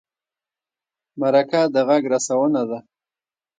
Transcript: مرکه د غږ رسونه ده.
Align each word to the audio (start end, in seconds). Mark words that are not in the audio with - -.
مرکه 1.19 1.61
د 1.73 1.75
غږ 1.87 2.03
رسونه 2.13 2.61
ده. 2.69 2.79